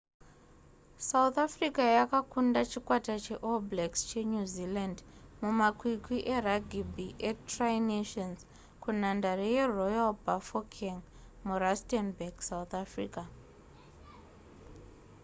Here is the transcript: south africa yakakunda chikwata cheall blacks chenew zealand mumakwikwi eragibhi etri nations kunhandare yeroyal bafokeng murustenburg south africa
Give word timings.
south 1.09 1.37
africa 1.47 1.83
yakakunda 1.97 2.61
chikwata 2.71 3.15
cheall 3.23 3.57
blacks 3.69 4.01
chenew 4.09 4.45
zealand 4.55 4.97
mumakwikwi 5.41 6.17
eragibhi 6.35 7.07
etri 7.29 7.73
nations 7.91 8.39
kunhandare 8.81 9.45
yeroyal 9.55 10.11
bafokeng 10.25 10.99
murustenburg 11.45 12.35
south 12.49 12.73
africa 12.83 13.21